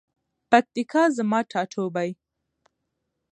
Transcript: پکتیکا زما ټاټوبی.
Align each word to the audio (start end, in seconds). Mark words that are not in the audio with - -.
پکتیکا 0.51 1.03
زما 1.17 1.39
ټاټوبی. 1.51 2.09